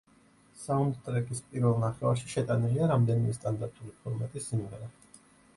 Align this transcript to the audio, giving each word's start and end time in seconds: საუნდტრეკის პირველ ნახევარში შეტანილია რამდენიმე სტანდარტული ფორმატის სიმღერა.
საუნდტრეკის 0.61 1.41
პირველ 1.51 1.77
ნახევარში 1.83 2.31
შეტანილია 2.37 2.87
რამდენიმე 2.93 3.37
სტანდარტული 3.39 3.95
ფორმატის 4.01 4.49
სიმღერა. 4.53 4.91